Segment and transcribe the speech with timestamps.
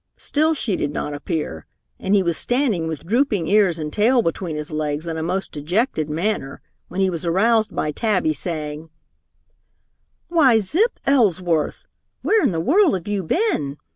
[0.17, 1.67] Still she did not appear,
[1.99, 5.51] and he was standing with drooping ears and tail between his legs in a most
[5.51, 8.89] dejected manner when he was aroused by Tabby saying,
[10.27, 11.85] "Why, Zip Elsworth!
[12.23, 13.77] Where in the world have you been?